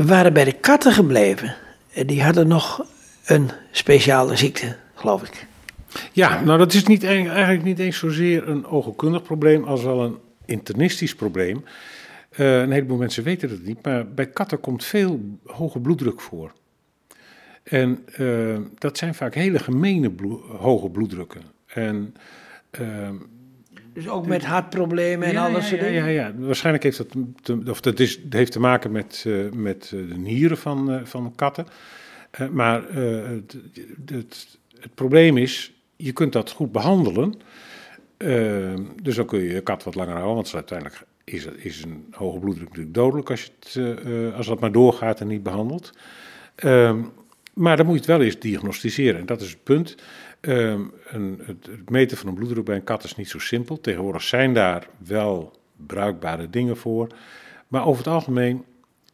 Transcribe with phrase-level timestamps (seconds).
[0.00, 1.54] We waren bij de katten gebleven.
[1.92, 2.86] En die hadden nog
[3.24, 5.46] een speciale ziekte, geloof ik.
[6.12, 10.18] Ja, nou dat is niet, eigenlijk niet eens zozeer een oogkundig probleem als wel een
[10.44, 11.64] internistisch probleem.
[12.36, 16.52] Uh, een heleboel mensen weten het niet, maar bij katten komt veel hoge bloeddruk voor.
[17.62, 20.12] En uh, dat zijn vaak hele gemene
[20.58, 21.42] hoge bloeddrukken.
[21.66, 22.14] En,
[22.80, 23.08] uh,
[23.92, 27.08] dus ook met hartproblemen en ja, alles ja, ja, ja, ja, waarschijnlijk heeft dat
[27.42, 31.66] te, of dat is, heeft te maken met, uh, met de nieren van, van katten.
[32.50, 33.56] maar het,
[34.06, 37.34] het, het, probleem is, je kunt dat goed behandelen.
[39.02, 42.38] dus dan kun je je kat wat langer houden, want uiteindelijk is, is een hoge
[42.38, 45.92] bloeddruk natuurlijk dodelijk als, je het, als dat maar doorgaat en niet behandelt.
[46.54, 46.98] Ehm,
[47.54, 49.20] maar dan moet je het wel eens diagnosticeren.
[49.20, 49.96] En dat is het punt.
[50.40, 50.92] Een,
[51.42, 53.80] het, het, meten van een bloeddruk bij een kat is niet zo simpel.
[53.80, 57.08] Tegenwoordig zijn daar wel bruikbare dingen voor.
[57.68, 58.64] Maar over het algemeen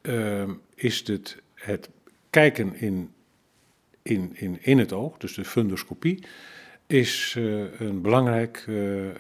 [0.03, 1.89] um, is het, het
[2.31, 3.13] kijken in,
[4.03, 6.25] in, in, in het oog, dus de fundoscopie,
[6.87, 9.13] is uh, een belangrijk uh, uh,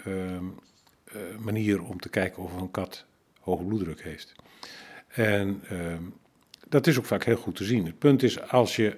[1.38, 3.04] manier om te kijken of een kat
[3.40, 4.34] hoge bloeddruk heeft.
[5.06, 5.62] En
[6.68, 7.86] dat is ook vaak heel goed te zien.
[7.86, 8.96] Het punt is, als je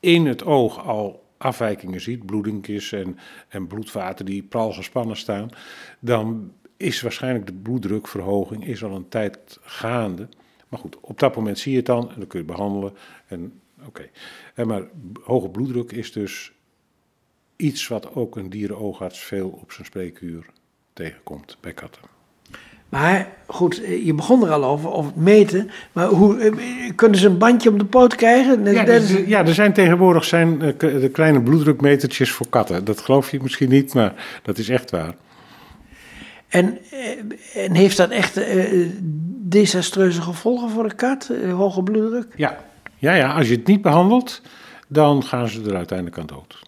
[0.00, 5.50] in het oog al afwijkingen ziet, bloedingjes en, en bloedvaten die pral gespannen staan,
[5.98, 10.28] dan is waarschijnlijk de bloeddrukverhoging is al een tijd gaande.
[10.68, 12.94] Maar goed, op dat moment zie je het dan en dan kun je het behandelen.
[13.26, 14.08] En, oké.
[14.54, 14.64] Okay.
[14.64, 14.82] Maar
[15.22, 16.52] hoge bloeddruk is dus
[17.56, 20.46] iets wat ook een dierenoogarts veel op zijn spreekuur
[20.92, 22.02] tegenkomt bij katten.
[22.92, 25.70] Maar goed, eh, je begon er al over, over het meten.
[25.92, 26.52] Maar hoe, eh,
[26.94, 28.72] kunnen ze een bandje op de poot krijgen?
[28.72, 32.84] Ja, dus, ja er zijn tegenwoordig zijn, eh, de kleine bloeddrukmetertjes voor katten.
[32.84, 35.14] Dat geloof je misschien niet, maar dat is echt waar.
[36.48, 36.78] En,
[37.54, 38.40] en heeft dat echt
[39.48, 42.26] desastreuze gevolgen voor de kat, hoge bloeddruk?
[42.36, 42.58] Ja.
[42.96, 44.42] ja, ja, als je het niet behandelt,
[44.88, 46.58] dan gaan ze er uiteindelijk aan dood.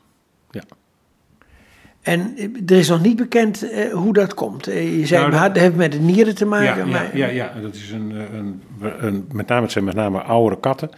[2.04, 4.68] En er is nog niet bekend uh, hoe dat komt.
[4.68, 6.76] Uh, je zei, nou, dat heeft met de nieren te maken.
[6.76, 7.16] Ja, maar...
[7.16, 8.62] ja, ja, dat is een, een,
[8.98, 10.90] een, met name, het zijn met name oudere katten,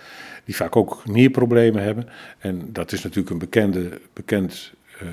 [0.45, 2.09] die vaak ook nierproblemen hebben.
[2.39, 4.73] En dat is natuurlijk een bekende, bekend
[5.03, 5.09] uh,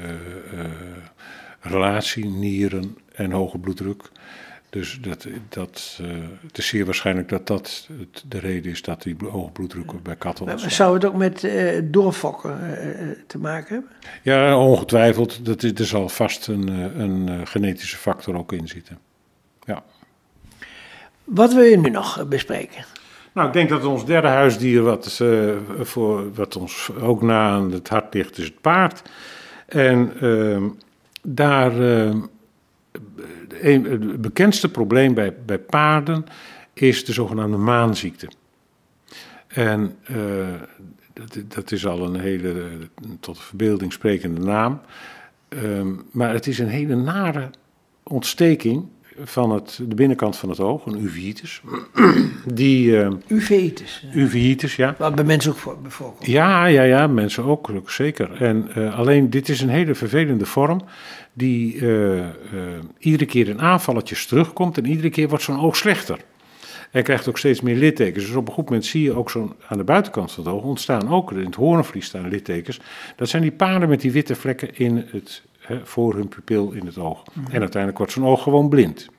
[1.60, 4.12] relatie, nieren en hoge bloeddruk.
[4.74, 6.08] Dus dat, dat, uh,
[6.48, 7.90] het is zeer waarschijnlijk dat dat
[8.28, 10.72] de reden is dat die hoge bloeddruk bij katten ontstaan.
[10.72, 13.92] Zou het ook met uh, doorfokken uh, te maken hebben?
[14.22, 15.46] Ja, ongetwijfeld.
[15.46, 16.68] Dat is, er zal vast een,
[17.00, 18.98] een genetische factor ook in zitten.
[19.64, 19.84] Ja.
[21.24, 22.86] Wat wil je nu nog bespreken?
[23.34, 25.22] Nou, ik denk dat ons derde huisdier, wat,
[25.80, 29.02] voor, wat ons ook na aan het hart ligt, is het paard.
[29.66, 30.64] En ehm,
[31.22, 32.20] daar ehm,
[33.54, 36.26] het bekendste probleem bij, bij paarden
[36.74, 38.28] is de zogenaamde maanziekte.
[39.48, 40.46] En uh,
[41.14, 42.70] dat, dat, is al een hele
[43.20, 44.82] tot verbeelding sprekende naam.
[45.50, 47.50] Um, maar het is een hele nare
[48.04, 48.86] ontsteking
[49.24, 51.62] van het, de binnenkant van het oog, een uveitis.
[52.46, 54.06] Die, uh, uveitis?
[54.14, 54.96] Uveitis, ja.
[54.98, 56.26] Wat bij mensen ook voor, voorkomt.
[56.26, 58.42] Ja, ja, ja, mensen ook, zeker.
[58.42, 60.82] En uh, alleen, dit is een hele vervelende vorm
[61.34, 62.26] die uh, uh,
[62.98, 66.20] iedere keer in aanvalletjes terugkomt en iedere keer wordt zo'n oog slechter.
[66.92, 68.26] En krijgt ook steeds meer littekens.
[68.26, 70.64] Dus op een goed moment zie je ook zo'n aan de buitenkant van het oog
[70.64, 72.80] ontstaan ook in het hoornvlies staan littekens.
[73.16, 76.86] Dat zijn die paarden met die witte vlekken in het, hè, voor hun pupil in
[76.86, 77.24] het oog.
[77.34, 79.10] En uiteindelijk wordt zo'n oog gewoon blind.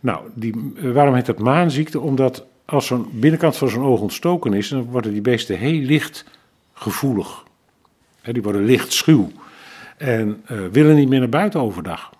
[0.00, 2.00] Nou, die, waarom heet dat maanziekte?
[2.00, 6.24] Omdat als zo'n binnenkant van zo'n oog ontstoken is, dan worden die beesten heel licht
[6.72, 7.44] gevoelig.
[8.20, 9.30] Hè, die worden licht schuw
[9.96, 12.10] en uh, willen niet meer naar buiten overdag.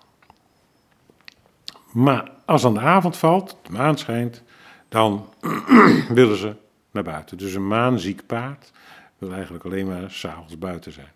[1.91, 4.43] Maar als dan de avond valt, de maan schijnt,
[4.89, 5.29] dan
[6.09, 6.55] willen ze
[6.91, 7.37] naar buiten.
[7.37, 8.71] Dus een maanziek paard
[9.17, 11.11] wil eigenlijk alleen maar s'avonds buiten zijn.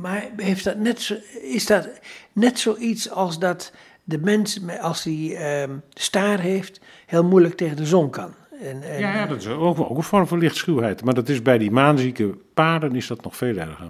[0.00, 1.88] Maar heeft dat net zo, is dat
[2.32, 3.72] net zoiets als dat
[4.04, 8.34] de mens, als hij uh, staar heeft, heel moeilijk tegen de zon kan?
[8.60, 11.04] En, en, ja, ja, dat is ook, ook een vorm van lichtschuwheid.
[11.04, 13.88] Maar dat is bij die maanzieke paarden is dat nog veel erger.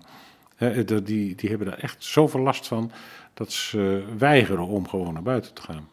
[0.56, 2.91] He, die, die hebben daar echt zoveel last van
[3.35, 5.88] dat ze weigeren om gewoon naar buiten te gaan.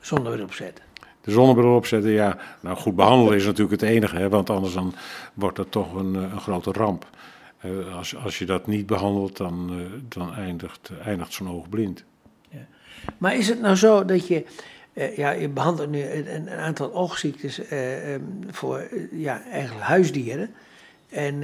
[0.00, 0.84] Zonnebril opzetten.
[1.20, 2.38] De zonnebril opzetten, ja.
[2.60, 4.94] Nou, goed behandelen is natuurlijk het enige, hè, want anders dan
[5.34, 7.06] wordt dat toch een, een grote ramp.
[7.64, 12.04] Uh, als, als je dat niet behandelt, dan, uh, dan eindigt, eindigt zo'n oog blind.
[12.48, 12.66] Ja.
[13.18, 14.44] Maar is het nou zo dat je,
[15.16, 20.50] ja, je behandelt nu een, een aantal oogziektes um, voor ja, eigenlijk huisdieren.
[21.08, 21.38] En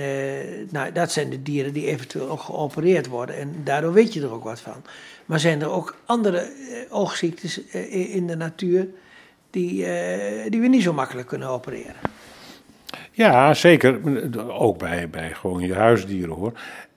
[0.70, 3.37] nou, dat zijn de dieren die eventueel ook geopereerd worden.
[3.37, 4.82] En daardoor weet je er ook wat van.
[5.26, 6.50] Maar zijn er ook andere
[6.88, 7.61] oogziektes
[7.91, 8.88] in de natuur
[9.50, 9.87] die,
[10.49, 11.94] die we niet zo makkelijk kunnen opereren?
[13.19, 14.00] Ja, zeker.
[14.50, 16.53] Ook bij, bij gewoon je huisdieren hoor.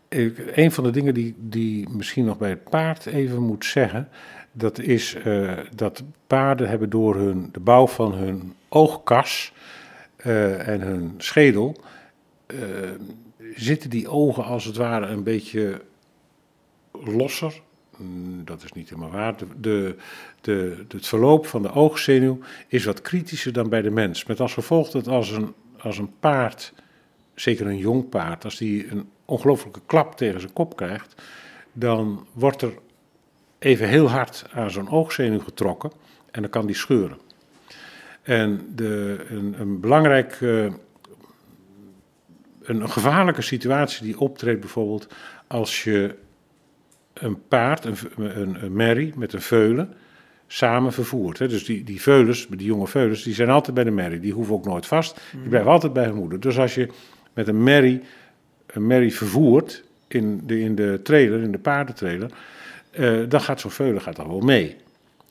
[0.09, 4.09] Ik- Een van de dingen die, die misschien nog bij het paard even moet zeggen,
[4.51, 9.53] dat is eh, dat paarden hebben door hun, de bouw van hun oogkas
[10.15, 11.75] eh, en hun schedel,
[12.45, 12.57] eh,
[13.55, 15.81] zitten die ogen als het ware een beetje
[16.91, 17.61] losser.
[17.97, 19.37] Mm, Dat is niet helemaal waar.
[19.37, 19.95] De, de,
[20.41, 24.25] de, het verloop van de oogzenuw is wat kritischer dan bij de mens.
[24.25, 26.73] Met als gevolg dat als een, als een paard,
[27.35, 31.21] zeker een jong paard, als die een ongelooflijke klap tegen zijn kop krijgt,
[31.73, 32.73] dan wordt er
[33.59, 35.91] even heel hard aan zo'n oogzenuw getrokken
[36.31, 37.17] en dan kan die scheuren.
[38.21, 40.77] En de, een, een belangrijk, eh, een,
[42.61, 45.13] een gevaarlijke situatie die optreedt bijvoorbeeld
[45.47, 46.15] als je
[47.13, 49.93] een paard, een, een, een merrie met een veulen,
[50.51, 51.39] samen vervoert.
[51.39, 51.47] Hè.
[51.47, 54.19] Dus die, die veulens, die jonge veulens, die zijn altijd bij de merrie.
[54.19, 56.39] Die hoeven ook nooit vast, die blijven altijd bij hun moeder.
[56.39, 56.87] Dus als je
[57.33, 58.01] met een merrie,
[58.65, 62.31] een merrie vervoert in de, in de trailer, in de paardentrailer,
[62.91, 64.75] eh, dan gaat zo'n veulen gaat dan wel mee.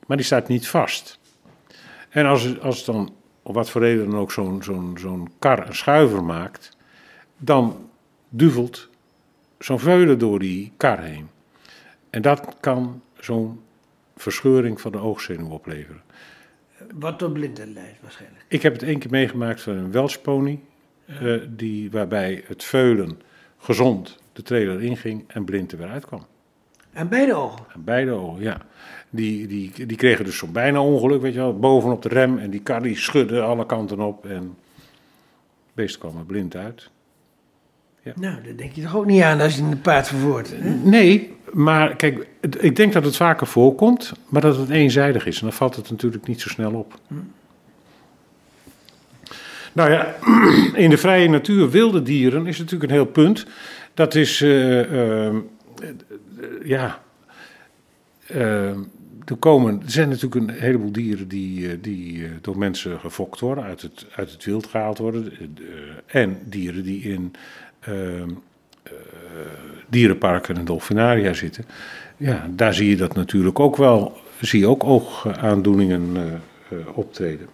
[0.06, 1.18] Maar die staat niet vast.
[2.08, 5.74] En als, als dan, op wat voor reden dan ook, zo'n zo'n zo'n kar een
[5.74, 6.76] schuiver maakt,
[7.38, 7.88] dan
[8.28, 8.88] duvelt
[9.58, 11.28] zo'n veulen door die kar heen.
[12.10, 13.60] En dat kan zo'n
[14.20, 16.02] verscheuring van de oogzenuw opleveren.
[16.94, 18.44] Wat tot blindheid leidt waarschijnlijk.
[18.48, 20.60] Ik heb het één keer meegemaakt van een Welshpony,
[21.04, 23.20] eh, die, waarbij het veulen
[23.58, 26.26] gezond de trailer inging en blind er weer uitkwam.
[26.92, 27.64] Aan beide ogen.
[27.74, 28.60] Aan beide ogen, ja.
[29.10, 32.38] Die, die, die kregen dus zo'n bijna ongeluk, weet je wel, bovenop de rem.
[32.38, 36.90] En die kar die schudde alle kanten op en het beest kwam er blind uit.
[38.02, 40.50] Nou, daar denk je toch ook niet aan als je een paard vervoert.
[40.56, 40.70] hè?
[40.70, 45.36] Nee, maar kijk, het- ik denk dat het vaker voorkomt, maar dat het eenzijdig is.
[45.36, 46.98] En dan valt het natuurlijk niet zo snel op.
[49.72, 50.14] Nou ja,
[50.84, 53.46] in de vrije natuur, wilde dieren, is natuurlijk een heel punt.
[53.94, 55.34] Dat is, eh, eh, eh,
[56.64, 57.02] ja,
[58.26, 58.68] eh,
[59.24, 63.64] er, komen, er zijn natuurlijk een heleboel dieren die, eh, die door mensen gefokt worden,
[63.64, 65.32] uit het, uit het wild gehaald worden.
[66.06, 67.32] en dieren die in
[69.88, 71.64] dierenparken en dolfinaria zitten.
[72.16, 76.22] Ja, daar zie je dat natuurlijk ook wel, zie je ook oogaandoeningen eh,
[76.78, 77.46] eh, optreden.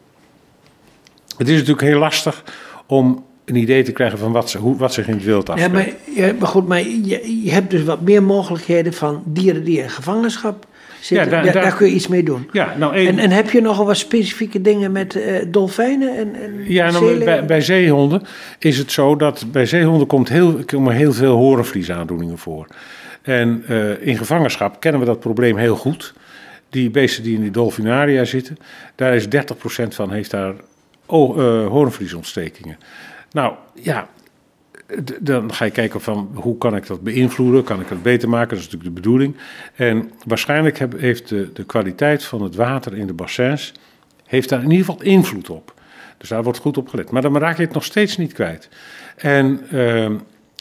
[1.37, 2.45] Het is natuurlijk heel lastig
[2.87, 5.53] om een idee te krijgen van wat, ze, hoe, wat zich in het wild Ja,
[5.53, 5.73] afspeelt.
[5.73, 9.79] maar, ja, maar goed, maar je, je hebt dus wat meer mogelijkheden van dieren die
[9.79, 10.67] in gevangenschap
[11.01, 12.49] Ja, daar- daar, kun je iets mee doen.
[12.53, 16.65] Ja, nou, En, en heb je nogal wat specifieke dingen met eh, dolfijnen en, en
[16.73, 18.23] Ja, nou, bij, bij zeehonden
[18.59, 22.67] is het zo dat bij zeehonden komt heel, komen heel veel horenvliesaandoeningen voor.
[23.23, 26.15] En eh, in gevangenschap kennen we dat probleem heel goed.
[26.71, 28.57] Die beesten die in die dolfinaria zitten,
[28.95, 29.29] daar is 30%
[29.89, 30.55] van heeft daar
[31.07, 32.79] oh, eh, hoornvliesontstekingen.
[33.33, 34.09] Nou ja,
[35.21, 38.49] dan ga je kijken van hoe kan ik dat beïnvloeden, kan ik het beter maken,
[38.49, 39.37] dat is natuurlijk de bedoeling.
[39.75, 43.73] En waarschijnlijk heb- heeft de, de kwaliteit van het water in de bassins,
[44.27, 45.75] heeft daar in ieder geval invloed op.
[46.19, 47.11] Dus daar wordt goed op gelet.
[47.11, 48.69] Maar dan raak je het nog steeds niet kwijt.
[49.17, 50.15] En ehm,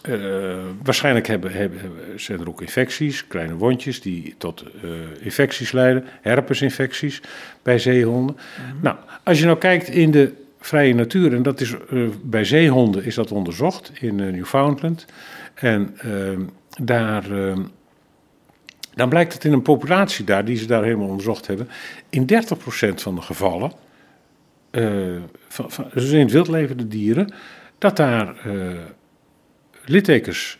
[0.03, 1.79] eh, waarschijnlijk hebben, hebben,
[2.15, 4.89] zijn er ook infecties, kleine wondjes die tot eh,
[5.19, 7.21] infecties leiden, herpesinfecties
[7.63, 8.37] bij zeehonden.
[8.81, 10.33] Nou, als je nou kijkt in de
[10.65, 15.05] vrije natuur, en dat is eh, bij zeehonden is dat onderzocht in eh, Newfoundland.
[15.53, 16.41] En ehm,
[16.83, 17.61] daar, ehm,
[18.93, 21.67] dan blijkt het in een populatie daar, die ze daar helemaal onderzocht hebben,
[22.09, 23.71] in 30% van de gevallen,
[24.71, 24.87] eh,
[25.47, 27.33] van, van, dus in het wild levende dieren,
[27.77, 28.35] dat daar
[29.85, 30.59] littekens,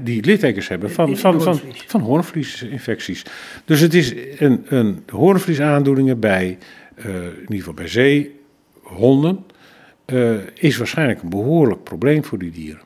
[0.00, 3.24] die littekens hebben van, van, van, van hoornvliesinfecties.
[3.64, 6.58] Dus het is een, een hoornvliesaandoeningen bij,
[7.04, 9.44] in ieder geval bij zeehonden,
[10.04, 12.82] eh, is waarschijnlijk een behoorlijk probleem voor die dieren.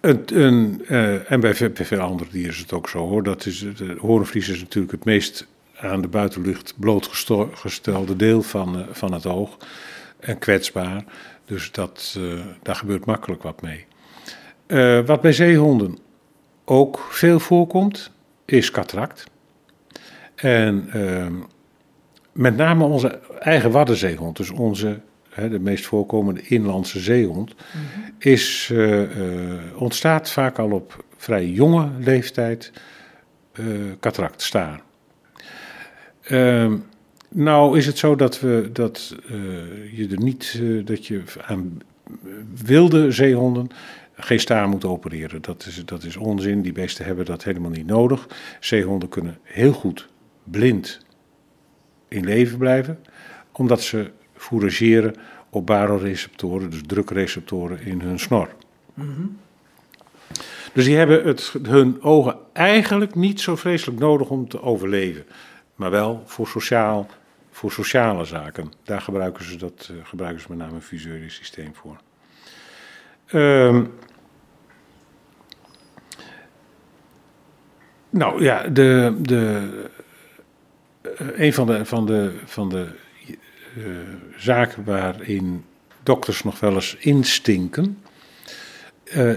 [0.00, 3.22] Een, eh, en bij ve- bij veel andere dieren is het ook zo hoor.
[3.22, 5.46] Dat is, de hoornvlies is natuurlijk het meest
[5.76, 9.56] aan de buitenlucht blootgestelde deel van, eh, van het oog.
[10.20, 11.04] En kwetsbaar.
[11.44, 13.84] Dus dat, eh, daar gebeurt makkelijk wat mee.
[14.66, 15.98] Eh, wat bij zeehonden
[16.64, 18.10] ook veel voorkomt,
[18.44, 19.24] is catract.
[20.36, 21.34] En ehm,
[22.32, 27.54] met name onze eigen waddenzeehond, dus onze, hè, de meest voorkomende inlandse zeehond,
[28.18, 32.72] is, eh, eh, ontstaat vaak al op vrij jonge leeftijd
[33.52, 33.64] eh
[34.00, 34.80] catract, staar.
[36.22, 36.76] Ehm,
[37.28, 41.78] nou is het zo dat, we, dat eh, je er niet, eh, dat je aan
[42.64, 43.68] wilde zeehonden
[44.14, 45.42] geen staar moet opereren.
[45.42, 48.28] Dat is, dat is onzin, die beesten hebben dat helemaal niet nodig.
[48.60, 50.08] Zeehonden kunnen heel goed
[50.50, 51.00] blind
[52.08, 52.98] in leven blijven,
[53.52, 55.14] omdat ze fourageren
[55.50, 58.48] op baroreceptoren, dus drukreceptoren in hun snor.
[60.72, 65.24] Dus die hebben het, hun ogen eigenlijk niet zo vreselijk nodig om te overleven,
[65.74, 67.06] maar wel voor, sociaal,
[67.50, 68.72] voor sociale zaken.
[68.82, 71.96] Daar gebruiken ze, dat, uh, gebruiken ze met name een visuele systeem voor.
[73.40, 73.92] Um,
[78.10, 79.68] nou ja, de, de,
[81.16, 82.86] een van de, van de, van de
[83.78, 83.84] uh,
[84.36, 85.64] zaken waarin
[86.02, 87.98] dokters nog wel eens instinken,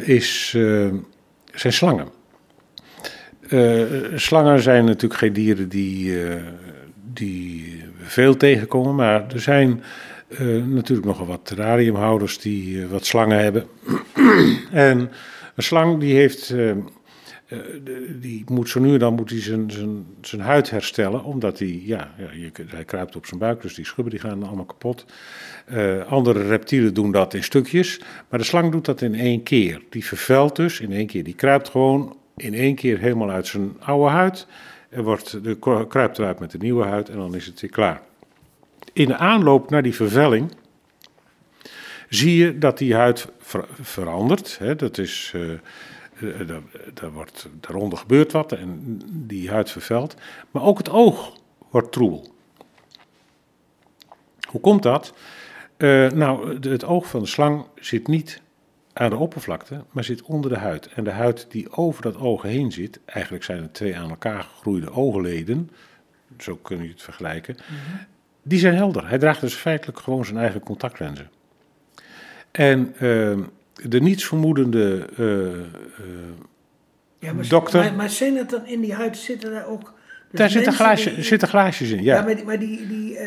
[0.01, 0.49] is,
[1.53, 2.07] zijn slangen.
[4.15, 6.17] slangen zijn natuurlijk geen dieren die,
[7.13, 9.83] die veel tegenkomen, maar er zijn
[10.65, 13.65] natuurlijk nogal wat terrariumhouders die wat slangen hebben.
[14.71, 15.11] en
[15.55, 16.53] een slang die heeft,
[18.19, 21.81] die moet zo nu en dan moet hij zijn, zijn, zijn huid herstellen, omdat hij,
[21.85, 25.05] ja, je, hij kruipt op zijn buik, dus die schubben die gaan allemaal kapot.
[26.07, 29.81] andere reptielen doen dat in stukjes, maar de slang doet dat in één keer.
[29.89, 33.71] Die vervuilt dus in één keer, die kruipt gewoon in één keer helemaal uit zijn
[33.79, 34.47] oude huid.
[34.89, 38.01] Er wordt, de, kruipt eruit met de nieuwe huid en dan is het weer klaar
[38.93, 40.51] in de aanloop naar die vervelling
[42.09, 44.57] zie je dat die huid ver verandert.
[44.59, 45.51] Hè, dat is, uh,
[46.19, 46.61] daar,
[46.93, 50.15] daar wordt, daaronder gebeurt wat en die huid vervelt.
[50.51, 51.37] Maar ook het oog
[51.69, 52.33] wordt troebel.
[54.49, 55.13] Hoe komt dat?
[55.77, 58.41] Uh, nou, het oog van de slang zit niet
[58.93, 60.87] aan de oppervlakte, maar zit onder de huid.
[60.87, 64.43] En de huid die over dat oog heen zit, eigenlijk zijn het twee aan elkaar
[64.43, 65.69] gegroeide oogleden,
[66.37, 67.57] zo kun je het vergelijken.
[67.57, 68.07] -hmm
[68.49, 69.07] die zijn helder.
[69.07, 71.29] Hij draagt dus feitelijk gewoon zijn eigen contactlenzen.
[72.51, 73.37] En uh,
[73.83, 75.47] de nietsvermoedende uh,
[77.19, 77.79] ja, maar, dokter...
[77.79, 79.93] Maar, maar, zijn het dan in die huid, zitten daar ook...
[80.29, 82.15] Dus daar zitten, glaasje, die, zitten glaasjes in, ja.
[82.15, 82.45] Ja, maar die...
[82.45, 83.17] Maar die, die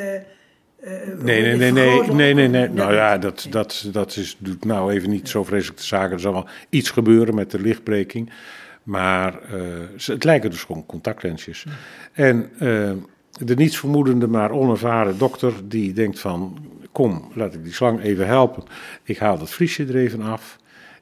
[1.18, 2.68] Nee, nee, nee, nee, nee, nee, nee.
[2.68, 6.12] Nou ja, dat, dat, dat is, doet nou even niet zo vreselijk te zaken.
[6.12, 8.30] Er zal wel iets gebeuren met de lichtbreking.
[8.82, 9.60] Maar uh,
[9.96, 11.64] het lijken dus gewoon contactlensjes.
[12.12, 12.50] En
[13.38, 16.58] de nietsvermoedende, maar onervaren dokter die denkt van,
[16.92, 18.62] kom, laat ik die slang even helpen.
[19.02, 20.58] Ik haal dat vliesje er even af.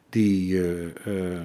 [0.08, 1.40] Die, uh, uh,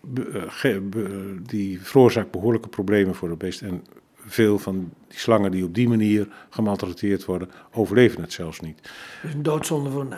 [0.00, 3.62] be, be, die veroorzaakt behoorlijke problemen voor het beest.
[3.62, 8.80] En veel van die slangen die op die manier gemaltreteerd worden, overleven het zelfs niet.
[9.22, 10.16] Dus een doodzonde voor een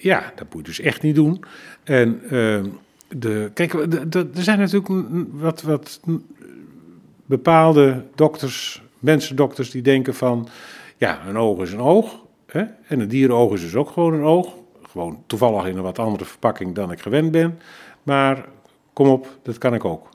[0.00, 1.44] Ja, dat moet je dus echt niet doen.
[1.82, 2.64] En uh,
[3.08, 3.72] de, kijk,
[4.14, 6.00] er zijn natuurlijk wat, wat
[7.26, 10.48] bepaalde dokters mensendokters die denken van,
[10.96, 12.23] ja, een oog is een oog.
[12.54, 12.64] Hè?
[12.88, 14.54] En een dierenoog is dus ook gewoon een oog.
[14.82, 17.58] Gewoon toevallig in een wat andere verpakking dan ik gewend ben.
[18.02, 18.48] Maar
[18.92, 20.08] kom op, dat kan ik ook.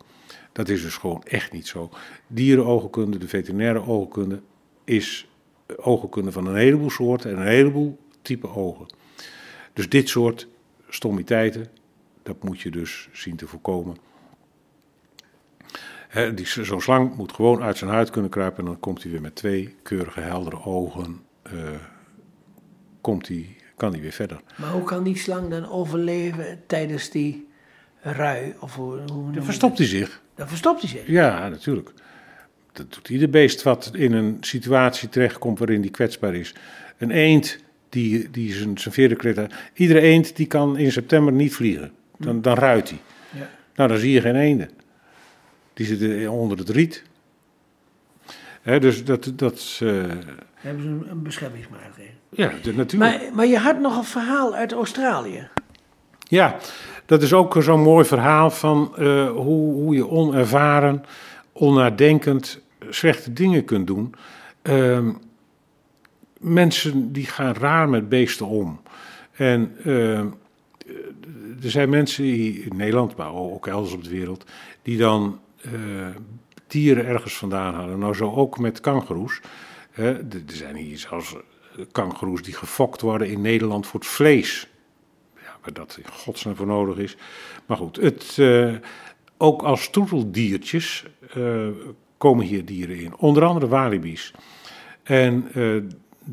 [0.51, 1.89] Dat is dus gewoon echt niet zo.
[2.27, 4.41] Dierenoogkunde, de veterinaire oogkunde,
[4.83, 5.29] is
[5.77, 8.85] oogkunde van een heleboel soorten en een heleboel type ogen.
[9.73, 10.47] Dus dit soort
[10.89, 11.67] stommiteiten,
[12.23, 13.95] dat moet je dus zien te voorkomen
[16.43, 19.35] Zo'n slang moet gewoon uit zijn huid kunnen kruipen en dan komt hij weer met
[19.35, 21.21] twee keurige heldere ogen.
[21.53, 21.69] Uh,
[23.01, 24.41] komt hij, kan hij weer verder.
[24.55, 27.47] Maar hoe kan die slang dan overleven tijdens die
[28.01, 28.55] rui?
[28.59, 30.21] Of hoe, hoe dan verstopt hij zich.
[30.35, 31.07] Dan verstopt hij zich?
[31.07, 31.91] Ja, natuurlijk.
[32.71, 36.53] Dat doet ieder beest wat in een situatie terechtkomt waarin die kwetsbaar is.
[36.97, 41.91] Een eend die, die zijn, zijn veren Iedere eend die kan in september niet vliegen.
[42.17, 42.99] Dan, dan ruit hij.
[43.29, 43.49] Ja.
[43.75, 44.69] Nou, dan zie je geen eenden.
[45.73, 47.03] Die zitten onder het riet.
[48.77, 49.31] Dus dat.
[49.35, 50.03] dat uh...
[50.53, 52.13] Hebben ze een, beschermingsmaatregel?
[52.29, 52.93] Ja, natuurlijk.
[52.93, 55.47] Maar, maar je had nog een verhaal uit Australië.
[56.27, 56.57] Ja,
[57.05, 61.05] dat is ook zo'n mooi verhaal van uh, hoe, hoe je onervaren,
[61.51, 64.15] onnadenkend slechte dingen kunt doen.
[64.63, 65.09] Uh,
[66.39, 68.81] mensen die gaan raar met beesten om.
[69.31, 70.19] En uh,
[71.63, 72.25] er zijn mensen
[72.63, 74.45] in Nederland, maar ook elders op de wereld,
[74.81, 75.71] die dan uh,
[76.69, 77.99] dieren ergens vandaan halen.
[77.99, 79.41] Nou, zo ook met kangoeroes.
[79.93, 81.35] Er zijn hier zelfs
[81.91, 84.67] kangoeroes die gefokt worden in Nederland voor het vlees.
[85.35, 87.17] Ja, waar dat in godsnaam voor nodig is.
[87.65, 88.75] Maar goed, het, uh,
[89.37, 91.05] ook als troeteldiertjes
[92.17, 93.15] komen hier dieren in.
[93.17, 94.33] Onder andere walibi's.
[95.03, 95.51] En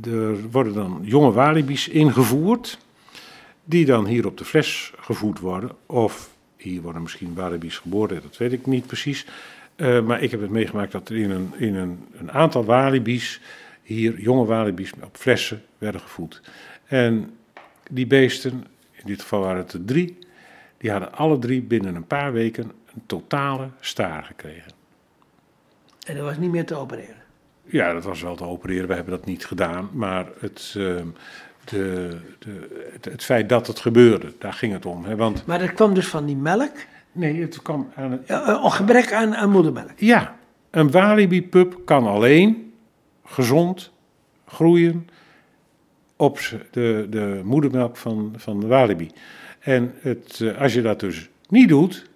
[0.02, 2.78] er worden dan jonge walibi's ingevoerd,
[3.64, 5.70] die dan hier op de fles gevoed worden.
[5.86, 9.26] Of hier worden misschien walibi's geboren, dat weet ik niet precies.
[9.76, 13.40] Uh, maar ik heb het meegemaakt dat er in een, in een, een aantal walibi's,
[13.82, 16.42] hier jonge walibi's op flessen werden gevoed.
[16.86, 17.36] En
[17.90, 20.18] die beesten, in dit geval waren het er drie,
[20.78, 24.72] die hadden alle drie binnen een paar weken een totale staar gekregen.
[26.06, 27.24] En dat was niet meer te opereren?
[27.64, 28.88] Ja, dat was wel te opereren.
[28.88, 29.90] We hebben dat niet gedaan.
[29.92, 31.06] Maar het, ehm,
[31.64, 35.04] de, de, het, het feit dat het gebeurde, daar ging het om.
[35.04, 35.16] Hè?
[35.16, 36.72] Want Maar dat kwam dus van die melk,
[37.16, 39.92] nee, het kwam aan het, een gebrek aan, aan moedermelk.
[39.96, 40.36] Ja,
[40.70, 42.72] een Walibi-pup kan alleen
[43.24, 43.92] gezond
[44.46, 45.08] groeien
[46.16, 46.38] op
[46.70, 49.10] de, de moedermelk van, van de Walibi.
[49.60, 52.06] En het, eh, als je dat dus niet doet,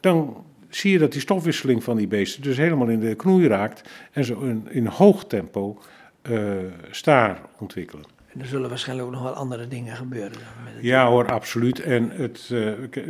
[0.00, 3.88] dan zie je dat die stofwisseling van die beesten dus helemaal in de knoei raakt
[4.12, 5.78] en zo in, in hoog tempo
[6.22, 6.40] eh,
[6.90, 8.15] staar ontwikkelen.
[8.36, 10.32] En er zullen waarschijnlijk ook nog wel andere dingen gebeuren.
[10.32, 11.80] Dan met het- Ja hoor, absoluut.
[11.80, 12.48] En het,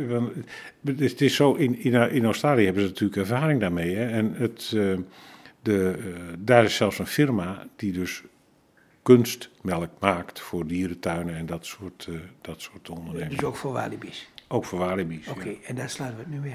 [0.07, 0.31] want
[0.99, 3.95] het, is zo, in, in, in Australië hebben ze natuurlijk ervaring daarmee.
[3.95, 4.05] Hè?
[4.07, 4.97] En het, eh,
[5.61, 5.97] de,
[6.39, 8.23] daar is zelfs een firma die dus
[9.03, 12.09] kunstmelk maakt voor dierentuinen en dat soort,
[12.41, 13.29] dat soort ondernemingen.
[13.37, 14.29] Dus ook voor walibi's.
[14.47, 15.25] Ook voor walibi's.
[15.25, 15.31] ja.
[15.31, 16.45] Oké, en daar sluiten we het nu mee